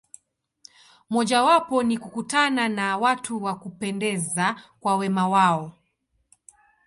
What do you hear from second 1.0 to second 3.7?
Mojawapo ni kukutana na watu wa